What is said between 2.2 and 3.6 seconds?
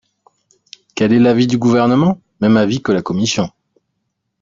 Même avis que la commission.